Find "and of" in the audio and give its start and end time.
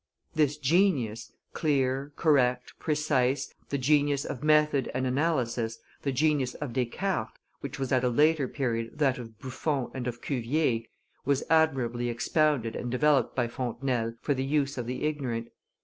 9.93-10.19